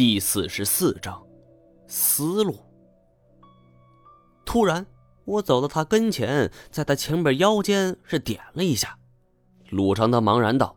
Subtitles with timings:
[0.00, 1.22] 第四十四章，
[1.86, 2.56] 思路。
[4.46, 4.86] 突然，
[5.26, 8.98] 我走到他跟前，在他前边腰间是点了一下。
[9.68, 10.74] 鲁长德茫然道：“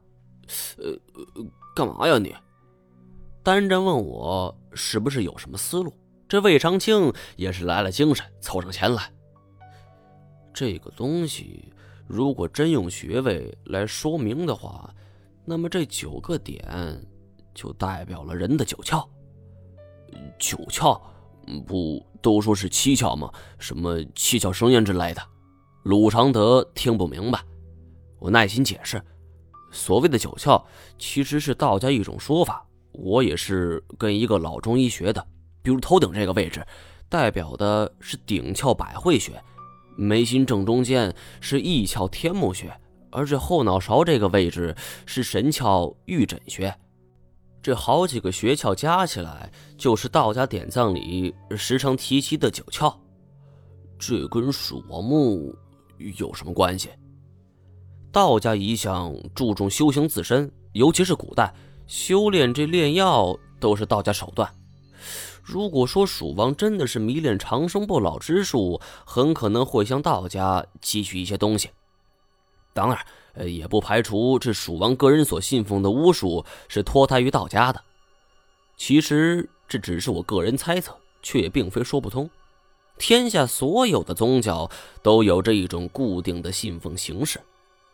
[0.77, 0.99] 呃，
[1.73, 2.35] 干嘛呀你？”
[3.41, 5.93] 丹真问我是不是有什么思路。
[6.27, 9.09] 这魏长青也是来了精神，凑上前来。
[10.53, 11.71] 这个东西，
[12.07, 14.93] 如果真用穴位来说明的话，
[15.45, 17.01] 那么这九个点
[17.53, 19.07] 就代表了人的九窍。
[20.39, 20.99] 九窍，
[21.65, 23.31] 不都说是七窍吗？
[23.59, 25.21] 什么七窍生烟之类的？
[25.83, 27.39] 鲁常德听不明白。
[28.19, 29.01] 我耐心解释，
[29.71, 30.63] 所谓的九窍
[30.97, 35.25] 其实是道家一种说法，我也是跟一个老中医学的。
[35.61, 36.65] 比如头顶这个位置，
[37.09, 39.33] 代表的是顶窍百会穴；
[39.97, 42.73] 眉心正中间是一窍天目穴，
[43.11, 46.73] 而这后脑勺这个位置是神窍玉枕穴。
[47.63, 52.93] 这好几个穴窍加起来，就是道家典藏里时常提及的九窍。
[53.97, 55.55] 这跟蜀王墓
[56.17, 56.89] 有什么关系？
[58.11, 61.55] 道家一向注重修行自身，尤其是古代
[61.87, 64.53] 修炼这炼药都是道家手段。
[65.41, 71.69] 如果说蜀王真的是迷恋长生不老之术，很可能会向道家汲取一些东西。
[72.73, 72.99] 当然。
[73.33, 77.81] 呃，也不排除这蜀王个人所信奉的巫术是脱胎于道家的。
[78.77, 82.29] 其实这只是我个人猜测，却也并非说不通。
[82.97, 84.69] 天下所有的宗教
[85.01, 87.39] 都有着一种固定的信奉形式，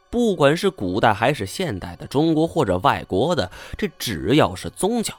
[0.09, 5.13] 不管是古代还是现代的中国或者外国的，这只要是宗教，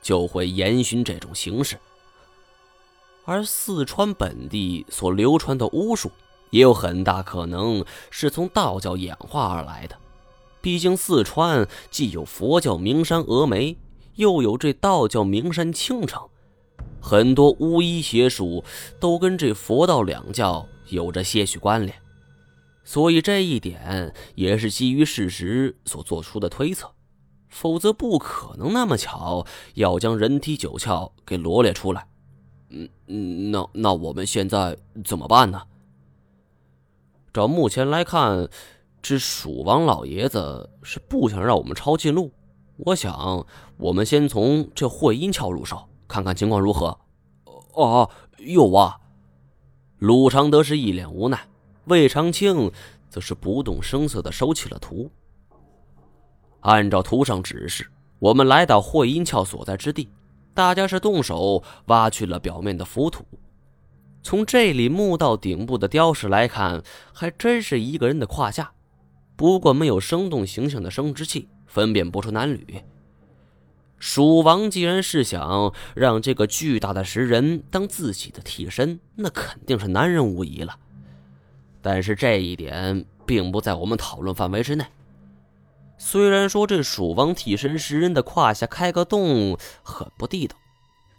[0.00, 1.78] 就会沿循这种形式。
[3.24, 6.10] 而四川本地所流传的巫术。
[6.50, 9.96] 也有很大可能是从道教演化而来的，
[10.60, 13.76] 毕竟四川既有佛教名山峨眉，
[14.14, 16.28] 又有这道教名山青城，
[17.00, 18.64] 很多巫医邪术
[18.98, 21.96] 都跟这佛道两教有着些许关联，
[22.84, 26.90] 所以这一点也是基于事实所做出的推测，
[27.48, 32.06] 否则不可能那么巧要将人体九窍给罗列出来。
[32.70, 35.62] 嗯嗯，那那我们现在怎么办呢？
[37.36, 38.48] 照目前来看，
[39.02, 42.32] 这蜀王老爷子是不想让我们抄近路。
[42.78, 46.98] 我想，我们先从这会阴窍入手，看看情况如何。
[47.74, 48.08] 哦，
[48.38, 48.98] 有啊。
[49.98, 51.46] 鲁常德是一脸无奈，
[51.84, 52.72] 魏长青
[53.10, 55.10] 则是不动声色的收起了图。
[56.60, 57.86] 按照图上指示，
[58.18, 60.08] 我们来到会阴窍所在之地，
[60.54, 63.26] 大家是动手挖去了表面的浮土。
[64.26, 66.82] 从这里墓道顶部的雕饰来看，
[67.12, 68.72] 还真是一个人的胯下，
[69.36, 72.82] 不过没有生动形象的生殖器，分辨不出男女。
[74.00, 80.76] 蜀王既然是想让这个巨大的石人当自己的替身，那肯定是男人无疑了。
[81.80, 84.84] 但是这一点并不在我们讨论范围之内。
[85.98, 90.56] 虽然说这蜀王替身石人的胯下开个洞很不地道。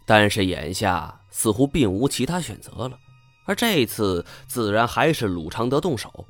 [0.08, 2.98] 但是眼下似乎并无其他选择了，
[3.44, 6.26] 而这次自然还是鲁常德动手。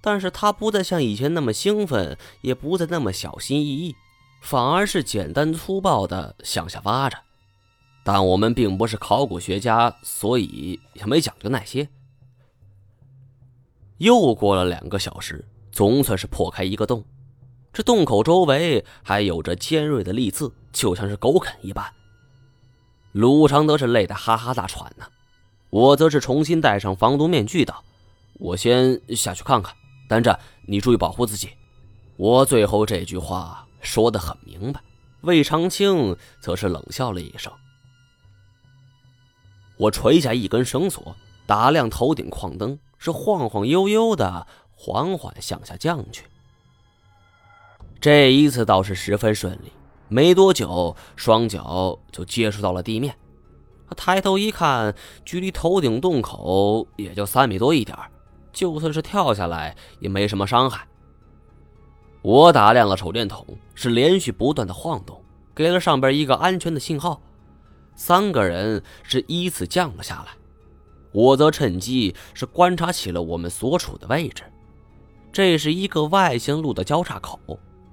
[0.00, 3.94] 但是他不再像以前那么兴奋，也不再那么小心翼翼，
[4.40, 7.18] 反而是简单粗暴的向下挖着。
[8.02, 11.86] 但我们并不是考古学家，所以也没讲究那些。
[13.98, 17.04] 又过了两个小时，总算是破开一个洞，
[17.70, 21.92] 这洞口周围还有着尖锐的利刺，就像是狗啃一般。
[23.12, 25.04] 鲁常德是累得哈哈大喘呢，
[25.70, 27.82] 我则是重新戴上防毒面具道
[28.38, 29.74] ：“我先下去看看，
[30.08, 31.50] 丹战，你注意保护自己。”
[32.16, 34.80] 我最后这句话说得很明白。
[35.22, 37.52] 魏长青则是冷笑了一声。
[39.76, 41.16] 我垂下一根绳索，
[41.46, 46.24] 打亮头顶矿灯，是晃晃悠悠的缓缓向下降去。
[48.00, 49.72] 这一次倒是十分顺利。
[50.10, 53.16] 没多久，双脚就接触到了地面。
[53.96, 57.96] 抬头一看，距离头顶洞口也就三米多一点
[58.52, 60.86] 就算是跳下来也没什么伤害。
[62.22, 65.22] 我打亮了手电筒，是连续不断的晃动，
[65.54, 67.22] 给了上边一个安全的信号。
[67.94, 70.32] 三个人是依次降了下来，
[71.12, 74.42] 我则趁机是观察起了我们所处的位置。
[75.32, 77.38] 这是一个外星路的交叉口。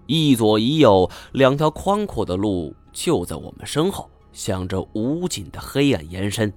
[0.08, 6.52] 一左一右两条宽阔的路就在我们身后，向着无尽的黑暗延伸。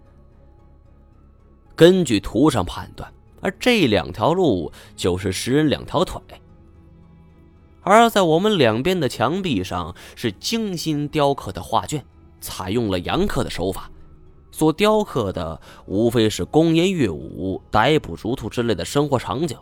[1.75, 6.21] 根据图上判断，而这两条路就是食人两条腿。
[7.83, 12.05] 而在我们两边的墙壁上是精心雕刻的画卷，
[12.41, 13.91] 采用了阳刻的手法，
[14.51, 19.57] 所雕刻的无非是公烟乐舞、逮捕如兔之类的生活场景。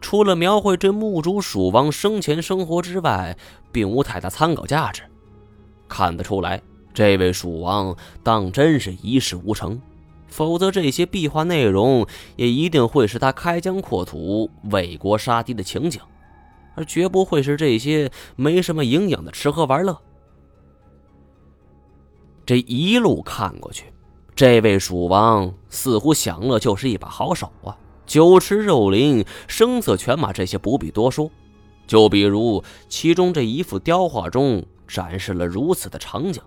[0.00, 3.36] 除了描绘这墓主蜀王生前生活之外，
[3.72, 5.02] 并无太大参考价值。
[5.88, 6.62] 看得出来，
[6.94, 9.80] 这位蜀王当真是一事无成，
[10.28, 12.06] 否则这些壁画内容
[12.36, 16.00] 也一定会是他开疆扩土、为国杀敌的情景，
[16.74, 19.98] 而绝不会是这些没什么营养的吃喝玩乐。
[22.44, 23.92] 这一路看过去，
[24.34, 27.76] 这位蜀王似乎享乐就是一把好手啊。
[28.06, 31.30] 酒池肉林、声色犬马，这些不必多说。
[31.86, 36.42] 就比如其中这一幅雕画中展示了如此的场景：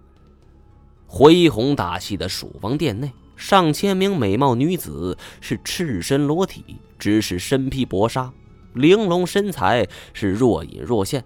[1.08, 6.64] 恢宏大气的蜀王殿内，上千名美貌女子是赤身裸体，
[6.98, 8.32] 只是身披薄纱，
[8.74, 11.24] 玲珑身材是若隐若现。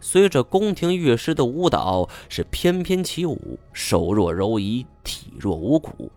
[0.00, 6.12] 随着宫廷乐师的舞蹈，是翩翩起舞，手若柔夷，体若无骨。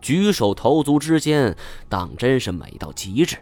[0.00, 1.56] 举手投足之间，
[1.88, 3.36] 当真是美到极致。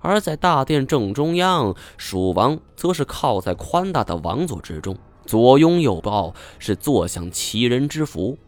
[0.00, 4.96] 而在大殿正中央，蜀王则是靠在宽大的王座之中，
[5.26, 8.38] 左拥右抱，是坐享其人之福。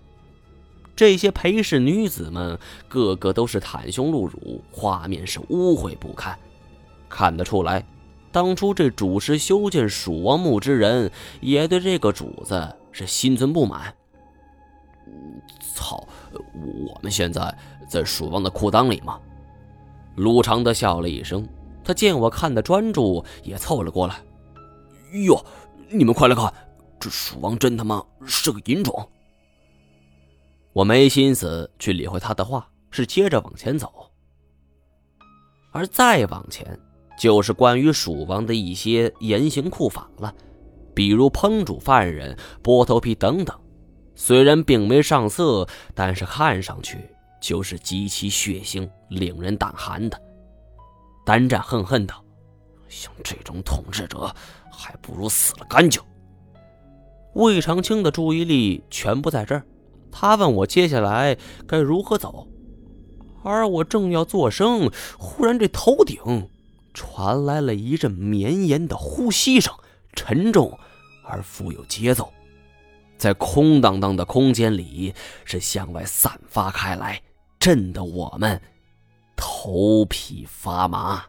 [0.97, 6.39] 这些陪侍女子们，个个都是袒胸露乳，画面是污秽不堪。
[7.09, 7.85] 看得出来，
[8.31, 11.11] 当初这主持修建蜀王墓之人，
[11.41, 13.95] 也对这个主子是心存不满。
[15.61, 16.07] 操！
[16.53, 17.57] 我们现在
[17.89, 19.21] 在蜀王的裤裆里吗？
[20.17, 21.49] 陆长德笑了一声，
[21.83, 24.17] 他见我看的专注，也凑了过来。
[25.27, 25.45] 哟，
[25.91, 26.53] 你们快来看，
[27.01, 29.09] 这蜀王真他妈是个淫种！
[30.73, 34.11] 我没心思去理会他的话，是接着往前走。
[35.71, 36.79] 而再往前，
[37.19, 40.35] 就是关于蜀王的一些严刑酷法了，
[40.95, 43.59] 比如烹煮犯人、剥头皮等等。
[44.15, 46.99] 虽然并没上色，但是看上去
[47.41, 50.21] 就是极其血腥、令人胆寒的。
[51.25, 52.23] 单战恨恨道
[52.89, 54.35] ：“像这种统治者，
[54.71, 56.01] 还不如死了干净。”
[57.35, 59.65] 魏长青的注意力全部在这儿，
[60.11, 61.37] 他问我接下来
[61.67, 62.47] 该如何走，
[63.43, 66.49] 而我正要作声，忽然这头顶
[66.93, 69.73] 传来了一阵绵延的呼吸声，
[70.13, 70.79] 沉重
[71.25, 72.31] 而富有节奏。
[73.23, 75.15] 在空荡荡的空间里，
[75.45, 77.23] 是向外散发开来，
[77.61, 78.61] 震得我们
[79.37, 81.23] 头皮发麻。